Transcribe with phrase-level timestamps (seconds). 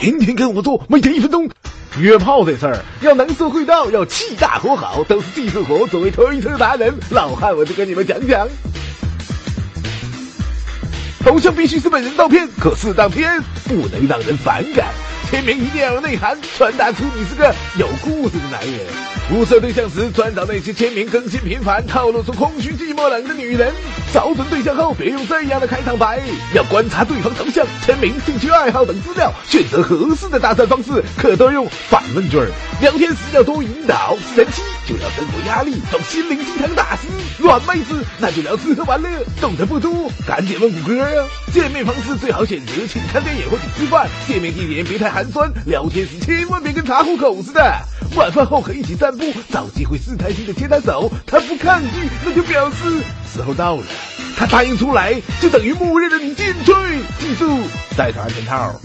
[0.00, 1.46] 天天跟我做，每天一分钟。
[1.98, 5.86] 约炮这事儿要能说会道，要气大活好，都是技术活。
[5.88, 8.48] 作为推车达人，老汉我就跟你们讲讲。
[11.22, 14.88] 头像必须是本人照片，可适当偏，不能让人反感。
[15.30, 18.80] 签名一定要有内涵，传达出你是个有故事的男人。
[19.32, 23.72] 物色对象时，专找那些签名更新频繁、透露出空虚、寂寞、冷的女人。
[24.12, 26.20] 找准对象后，别用这样的开场白，
[26.52, 32.50] 要观察对方头像、签名、兴趣爱好等资料，选择合适的搭讪方式，可多用反问句儿。
[32.80, 37.02] 聊天时要多引导，神奇就要生活压力，找心灵鸡汤大师。
[37.38, 39.08] 软妹子那就聊吃喝玩乐，
[39.40, 41.28] 懂得不多，赶紧问谷歌啊。
[41.52, 47.60] 见面方式最好选择请看电影或者吃饭，见面地点别太寒寒酸，聊天时千万别跟查户口似的。
[48.16, 53.82] 晚饭后可以一起散步，找机会试探性的牵他手，他不抗拒，那就表示时候到了。
[54.38, 56.74] 他答应出来，就等于默认了你进退。
[57.18, 57.60] 记住，
[57.98, 58.80] 戴上安全套。